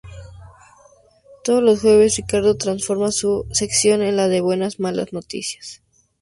Todos 1.43 1.61
los 1.61 1.81
jueves, 1.81 2.15
Ricardo 2.17 2.57
transforma 2.57 3.11
su 3.11 3.45
sección 3.51 4.01
en 4.01 4.15
la 4.17 4.29
de 4.29 4.41
"Buenas 4.41 4.79
Malas 4.79 5.13
Noticias". 5.13 5.83